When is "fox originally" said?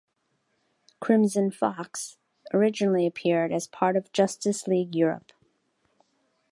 1.51-3.05